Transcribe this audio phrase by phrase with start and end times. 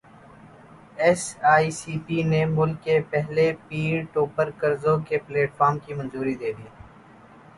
[1.03, 1.23] S
[1.51, 5.91] E C P نے ملک کے پہلے پیر ٹو پیر قرضوں کے پلیٹ فارم کی
[5.99, 6.67] منظوری دے دی